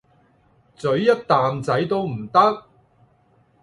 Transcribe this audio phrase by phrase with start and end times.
[0.77, 2.63] 咀一啖仔都唔得？